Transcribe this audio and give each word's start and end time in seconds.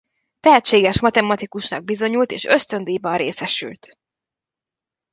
Tehetséges 0.39 0.99
matematikusnak 1.01 1.83
bizonyult 1.83 2.31
és 2.31 2.45
ösztöndíjban 2.45 3.17
részesült. 3.17 3.97